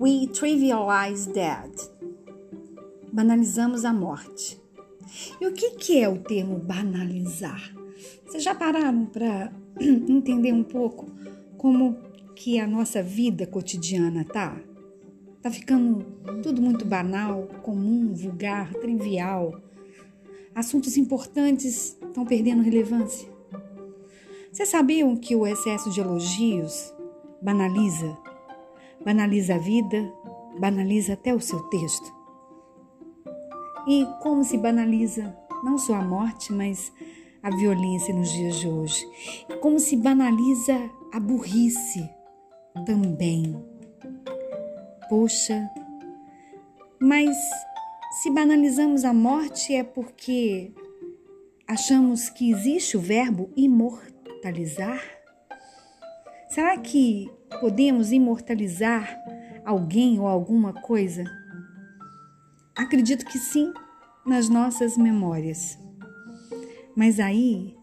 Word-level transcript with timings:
We 0.00 0.28
trivialize 0.28 1.28
death. 1.32 1.90
Banalizamos 3.12 3.84
a 3.84 3.92
morte. 3.92 4.62
E 5.40 5.46
o 5.46 5.52
que, 5.52 5.72
que 5.72 6.00
é 6.00 6.08
o 6.08 6.18
termo 6.18 6.56
banalizar? 6.56 7.74
Vocês 8.24 8.44
já 8.44 8.54
pararam 8.54 9.06
para 9.06 9.52
entender 9.80 10.52
um 10.52 10.62
pouco 10.62 11.10
como 11.56 11.96
que 12.36 12.60
a 12.60 12.66
nossa 12.66 13.02
vida 13.02 13.44
cotidiana 13.44 14.24
tá? 14.24 14.56
Tá 15.42 15.50
ficando 15.50 16.04
tudo 16.44 16.62
muito 16.62 16.84
banal, 16.84 17.48
comum, 17.62 18.14
vulgar, 18.14 18.72
trivial. 18.74 19.60
Assuntos 20.54 20.96
importantes 20.96 21.98
estão 22.00 22.24
perdendo 22.24 22.62
relevância. 22.62 23.28
Vocês 24.52 24.68
sabiam 24.68 25.16
que 25.16 25.34
o 25.34 25.44
excesso 25.44 25.90
de 25.90 26.00
elogios 26.00 26.94
banaliza? 27.42 28.27
Banaliza 29.04 29.54
a 29.54 29.58
vida, 29.58 30.12
banaliza 30.58 31.14
até 31.14 31.34
o 31.34 31.40
seu 31.40 31.60
texto. 31.68 32.12
E 33.86 34.06
como 34.22 34.44
se 34.44 34.58
banaliza 34.58 35.34
não 35.64 35.78
só 35.78 35.94
a 35.94 36.02
morte, 36.02 36.52
mas 36.52 36.92
a 37.42 37.50
violência 37.50 38.14
nos 38.14 38.30
dias 38.30 38.56
de 38.56 38.68
hoje. 38.68 39.06
Como 39.60 39.78
se 39.78 39.96
banaliza 39.96 40.90
a 41.12 41.20
burrice 41.20 42.08
também. 42.84 43.56
Poxa, 45.08 45.68
mas 47.00 47.36
se 48.22 48.30
banalizamos 48.30 49.04
a 49.04 49.12
morte 49.12 49.74
é 49.74 49.82
porque 49.82 50.72
achamos 51.66 52.28
que 52.28 52.50
existe 52.50 52.96
o 52.96 53.00
verbo 53.00 53.50
imortalizar? 53.56 55.17
Será 56.48 56.78
que 56.78 57.30
podemos 57.60 58.10
imortalizar 58.10 59.18
alguém 59.64 60.18
ou 60.18 60.26
alguma 60.26 60.72
coisa? 60.72 61.24
Acredito 62.74 63.26
que 63.26 63.38
sim, 63.38 63.72
nas 64.24 64.48
nossas 64.48 64.96
memórias. 64.96 65.78
Mas 66.96 67.20
aí 67.20 67.76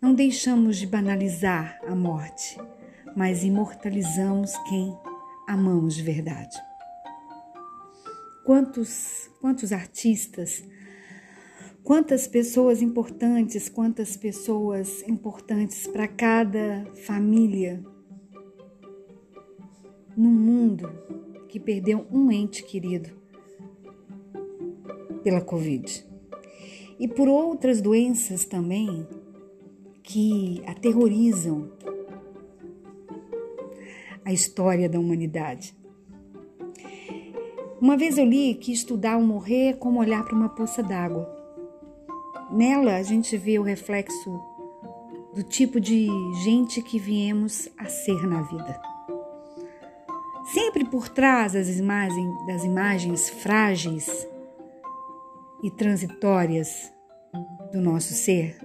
não 0.00 0.14
deixamos 0.14 0.78
de 0.78 0.86
banalizar 0.86 1.78
a 1.86 1.94
morte, 1.94 2.58
mas 3.14 3.44
imortalizamos 3.44 4.56
quem 4.68 4.96
amamos 5.46 5.94
de 5.94 6.02
verdade. 6.02 6.56
Quantos, 8.44 9.30
quantos 9.40 9.72
artistas, 9.72 10.64
quantas 11.82 12.26
pessoas 12.26 12.80
importantes, 12.80 13.68
quantas 13.68 14.16
pessoas 14.16 15.02
importantes 15.08 15.86
para 15.86 16.06
cada 16.06 16.86
família 17.06 17.82
num 20.16 20.30
mundo 20.30 20.90
que 21.48 21.58
perdeu 21.58 22.06
um 22.10 22.30
ente 22.30 22.62
querido 22.62 23.10
pela 25.22 25.40
Covid. 25.40 26.06
E 26.98 27.08
por 27.08 27.28
outras 27.28 27.80
doenças 27.80 28.44
também 28.44 29.06
que 30.02 30.62
aterrorizam 30.66 31.72
a 34.24 34.32
história 34.32 34.88
da 34.88 35.00
humanidade. 35.00 35.76
Uma 37.80 37.96
vez 37.96 38.16
eu 38.16 38.24
li 38.24 38.54
que 38.54 38.72
estudar 38.72 39.16
o 39.16 39.22
morrer 39.22 39.70
é 39.70 39.72
como 39.72 39.98
olhar 39.98 40.24
para 40.24 40.36
uma 40.36 40.48
poça 40.48 40.82
d'água. 40.82 41.31
Nela 42.52 42.96
a 42.96 43.02
gente 43.02 43.34
vê 43.38 43.58
o 43.58 43.62
reflexo 43.62 44.38
do 45.34 45.42
tipo 45.42 45.80
de 45.80 46.06
gente 46.44 46.82
que 46.82 46.98
viemos 46.98 47.66
a 47.78 47.86
ser 47.86 48.26
na 48.26 48.42
vida. 48.42 48.78
Sempre 50.52 50.84
por 50.84 51.08
trás 51.08 51.54
das 51.54 51.68
imagens, 51.78 52.46
das 52.46 52.62
imagens 52.62 53.30
frágeis 53.30 54.28
e 55.62 55.70
transitórias 55.70 56.92
do 57.72 57.80
nosso 57.80 58.12
ser, 58.12 58.58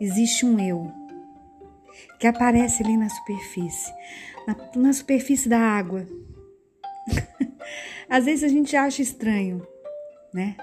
existe 0.00 0.46
um 0.46 0.60
eu 0.60 0.92
que 2.20 2.26
aparece 2.28 2.84
ali 2.84 2.96
na 2.96 3.08
superfície, 3.08 3.92
na, 4.46 4.56
na 4.76 4.92
superfície 4.92 5.48
da 5.48 5.58
água. 5.58 6.06
Às 8.08 8.26
vezes 8.26 8.44
a 8.44 8.48
gente 8.48 8.76
acha 8.76 9.02
estranho, 9.02 9.66
né? 10.32 10.56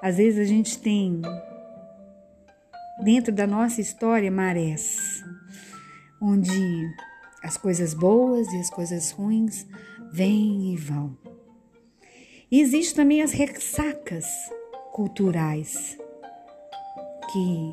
Às 0.00 0.18
vezes 0.18 0.38
a 0.38 0.44
gente 0.44 0.78
tem 0.78 1.22
dentro 3.02 3.32
da 3.32 3.46
nossa 3.46 3.80
história 3.80 4.30
marés, 4.30 5.24
onde 6.20 6.88
as 7.42 7.56
coisas 7.56 7.94
boas 7.94 8.46
e 8.52 8.58
as 8.58 8.70
coisas 8.70 9.10
ruins 9.10 9.66
vêm 10.12 10.72
e 10.72 10.76
vão. 10.76 11.16
E 12.50 12.60
existe 12.60 12.94
também 12.94 13.22
as 13.22 13.32
ressacas 13.32 14.26
culturais 14.92 15.98
que 17.32 17.72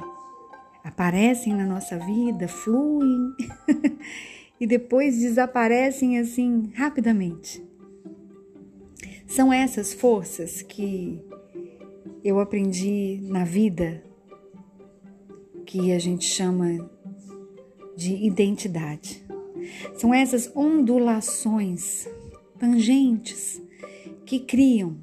aparecem 0.83 1.53
na 1.53 1.65
nossa 1.65 1.97
vida, 1.97 2.47
fluem 2.47 3.33
e 4.59 4.67
depois 4.67 5.19
desaparecem 5.19 6.19
assim 6.19 6.71
rapidamente. 6.75 7.63
São 9.25 9.53
essas 9.53 9.93
forças 9.93 10.61
que 10.61 11.23
eu 12.23 12.39
aprendi 12.39 13.19
na 13.23 13.43
vida 13.43 14.03
que 15.65 15.91
a 15.91 15.99
gente 15.99 16.25
chama 16.25 16.89
de 17.95 18.15
identidade. 18.15 19.23
São 19.95 20.13
essas 20.13 20.51
ondulações, 20.55 22.07
tangentes 22.59 23.61
que 24.25 24.39
criam 24.39 24.97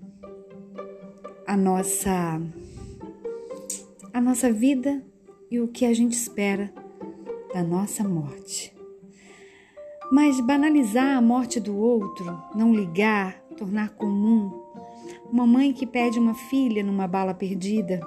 a 1.46 1.56
nossa 1.56 2.40
a 4.12 4.20
nossa 4.20 4.52
vida 4.52 5.04
e 5.50 5.60
o 5.60 5.68
que 5.68 5.84
a 5.84 5.94
gente 5.94 6.12
espera 6.12 6.72
da 7.52 7.62
nossa 7.62 8.02
morte. 8.04 8.72
Mas 10.10 10.40
banalizar 10.40 11.16
a 11.16 11.22
morte 11.22 11.60
do 11.60 11.76
outro, 11.76 12.40
não 12.54 12.74
ligar, 12.74 13.40
tornar 13.56 13.90
comum, 13.90 14.50
uma 15.30 15.46
mãe 15.46 15.72
que 15.72 15.86
pede 15.86 16.18
uma 16.18 16.34
filha 16.34 16.82
numa 16.82 17.06
bala 17.06 17.32
perdida, 17.32 18.00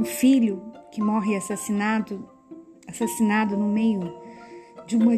um 0.00 0.04
filho 0.04 0.72
que 0.90 1.02
morre 1.02 1.36
assassinado, 1.36 2.26
assassinado 2.88 3.54
no 3.54 3.68
meio 3.68 4.00
de 4.86 4.96
uma 4.96 5.12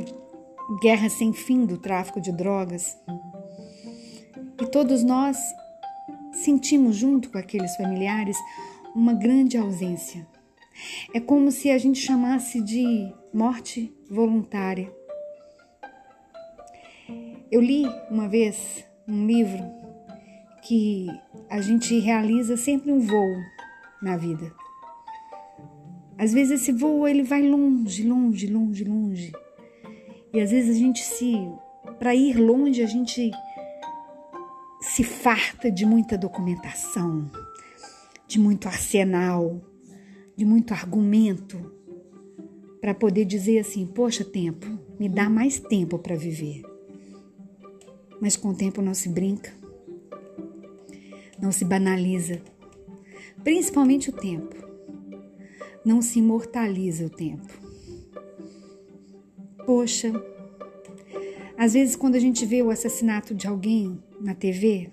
guerra 0.82 1.08
sem 1.08 1.32
fim 1.32 1.64
do 1.64 1.78
tráfico 1.78 2.20
de 2.20 2.32
drogas. 2.32 2.98
E 4.60 4.66
todos 4.66 5.04
nós 5.04 5.38
sentimos, 6.32 6.96
junto 6.96 7.30
com 7.30 7.38
aqueles 7.38 7.76
familiares, 7.76 8.36
uma 8.92 9.14
grande 9.14 9.56
ausência. 9.56 10.26
É 11.14 11.20
como 11.20 11.52
se 11.52 11.70
a 11.70 11.78
gente 11.78 12.00
chamasse 12.00 12.60
de 12.60 13.14
morte 13.32 13.94
voluntária. 14.10 14.92
Eu 17.52 17.60
li 17.60 17.84
uma 18.10 18.28
vez 18.28 18.84
um 19.06 19.26
livro 19.26 19.62
que 20.62 21.06
a 21.48 21.60
gente 21.60 22.00
realiza 22.00 22.56
sempre 22.56 22.90
um 22.90 22.98
voo 22.98 23.36
na 24.02 24.16
vida. 24.16 24.61
Às 26.18 26.32
vezes 26.32 26.60
esse 26.60 26.72
voo 26.72 27.06
ele 27.08 27.22
vai 27.22 27.42
longe, 27.42 28.06
longe, 28.06 28.46
longe, 28.46 28.84
longe. 28.84 29.32
E 30.32 30.40
às 30.40 30.50
vezes 30.50 30.76
a 30.76 30.78
gente 30.78 31.02
se 31.02 31.34
para 31.98 32.14
ir 32.14 32.36
longe 32.36 32.82
a 32.82 32.86
gente 32.86 33.30
se 34.80 35.04
farta 35.04 35.70
de 35.70 35.86
muita 35.86 36.18
documentação, 36.18 37.30
de 38.26 38.38
muito 38.38 38.66
arsenal, 38.66 39.60
de 40.36 40.44
muito 40.44 40.72
argumento 40.72 41.72
para 42.80 42.94
poder 42.94 43.24
dizer 43.24 43.60
assim: 43.60 43.86
poxa, 43.86 44.24
tempo, 44.24 44.66
me 44.98 45.08
dá 45.08 45.30
mais 45.30 45.60
tempo 45.60 45.98
para 45.98 46.16
viver. 46.16 46.62
Mas 48.20 48.36
com 48.36 48.48
o 48.48 48.56
tempo 48.56 48.82
não 48.82 48.94
se 48.94 49.08
brinca, 49.08 49.52
não 51.40 51.52
se 51.52 51.64
banaliza, 51.64 52.40
principalmente 53.44 54.10
o 54.10 54.12
tempo. 54.12 54.61
Não 55.84 56.00
se 56.00 56.18
imortaliza 56.18 57.06
o 57.06 57.10
tempo. 57.10 57.52
Poxa, 59.66 60.12
às 61.56 61.72
vezes 61.74 61.94
quando 61.94 62.16
a 62.16 62.18
gente 62.18 62.44
vê 62.44 62.62
o 62.62 62.70
assassinato 62.70 63.34
de 63.34 63.46
alguém 63.46 64.02
na 64.20 64.34
TV, 64.34 64.90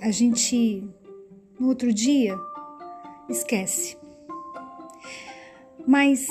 a 0.00 0.10
gente 0.10 0.86
no 1.58 1.68
outro 1.68 1.92
dia 1.92 2.36
esquece. 3.28 3.96
Mas 5.86 6.26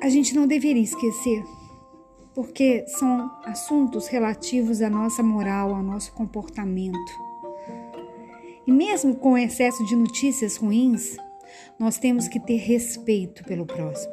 a 0.00 0.08
gente 0.08 0.34
não 0.34 0.46
deveria 0.46 0.82
esquecer, 0.82 1.44
porque 2.34 2.84
são 2.86 3.30
assuntos 3.44 4.06
relativos 4.06 4.80
à 4.80 4.88
nossa 4.88 5.22
moral, 5.22 5.74
ao 5.74 5.82
nosso 5.82 6.12
comportamento. 6.12 7.12
E 8.66 8.70
mesmo 8.70 9.16
com 9.16 9.32
o 9.32 9.38
excesso 9.38 9.84
de 9.84 9.96
notícias 9.96 10.56
ruins, 10.56 11.16
nós 11.78 11.98
temos 11.98 12.28
que 12.28 12.40
ter 12.40 12.56
respeito 12.56 13.44
pelo 13.44 13.66
próximo. 13.66 14.12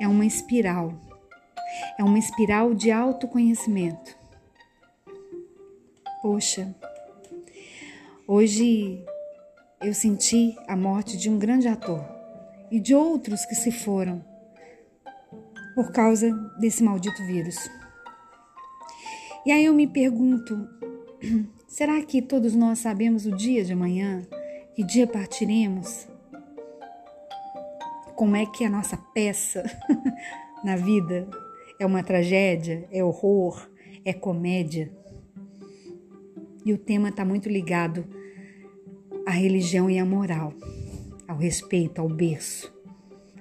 É 0.00 0.06
uma 0.06 0.26
espiral. 0.26 0.92
É 1.98 2.04
uma 2.04 2.18
espiral 2.18 2.74
de 2.74 2.90
autoconhecimento. 2.90 4.16
Poxa, 6.22 6.74
hoje 8.26 9.04
eu 9.80 9.94
senti 9.94 10.56
a 10.66 10.76
morte 10.76 11.16
de 11.16 11.30
um 11.30 11.38
grande 11.38 11.68
ator 11.68 12.04
e 12.70 12.80
de 12.80 12.94
outros 12.94 13.44
que 13.44 13.54
se 13.54 13.70
foram 13.70 14.24
por 15.74 15.92
causa 15.92 16.32
desse 16.58 16.82
maldito 16.82 17.24
vírus. 17.26 17.56
E 19.44 19.52
aí 19.52 19.64
eu 19.64 19.74
me 19.74 19.86
pergunto: 19.86 20.68
será 21.68 22.02
que 22.02 22.20
todos 22.20 22.54
nós 22.54 22.80
sabemos 22.80 23.26
o 23.26 23.36
dia 23.36 23.64
de 23.64 23.72
amanhã? 23.72 24.26
Que 24.74 24.82
dia 24.82 25.06
partiremos? 25.06 26.08
Como 28.16 28.34
é 28.34 28.46
que 28.46 28.64
a 28.64 28.70
nossa 28.70 28.96
peça 28.96 29.62
na 30.64 30.74
vida? 30.74 31.28
É 31.78 31.84
uma 31.84 32.02
tragédia? 32.02 32.88
É 32.90 33.04
horror? 33.04 33.68
É 34.06 34.14
comédia? 34.14 34.90
E 36.64 36.72
o 36.72 36.78
tema 36.78 37.10
está 37.10 37.26
muito 37.26 37.50
ligado 37.50 38.06
à 39.26 39.32
religião 39.32 39.90
e 39.90 39.98
à 39.98 40.04
moral, 40.06 40.54
ao 41.28 41.36
respeito, 41.36 42.00
ao 42.00 42.08
berço, 42.08 42.72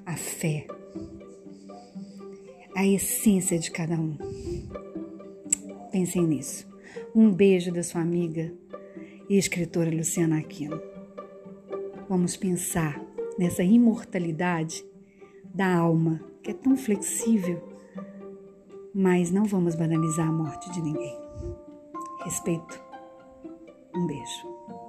à 0.06 0.18
fé, 0.18 0.68
à 2.75 2.86
essência 2.86 3.57
de 3.57 3.72
cada 3.72 3.95
um. 3.95 4.18
Pensem 5.89 6.27
nisso. 6.27 6.68
Um 7.16 7.31
beijo 7.31 7.72
da 7.72 7.81
sua 7.81 8.01
amiga 8.01 8.51
e 9.30 9.38
escritora 9.38 9.89
Luciana 9.89 10.39
Aquino. 10.39 10.81
Vamos 12.10 12.36
pensar 12.36 13.05
nessa 13.38 13.64
imortalidade 13.64 14.86
da 15.54 15.76
alma, 15.76 16.22
que 16.42 16.52
é 16.52 16.54
tão 16.54 16.76
flexível, 16.76 17.62
mas 18.94 19.32
não 19.32 19.46
vamos 19.46 19.76
banalizar 19.76 20.28
a 20.28 20.32
morte 20.32 20.72
de 20.72 20.82
ninguém. 20.82 21.18
Respeito 22.24 22.86
um 23.96 24.06
beijo. 24.06 24.85